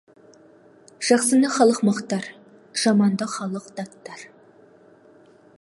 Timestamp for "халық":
1.57-1.79, 3.37-3.65